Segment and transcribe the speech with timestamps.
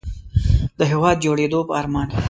[0.79, 2.07] د هېواد د جوړېدو په ارمان.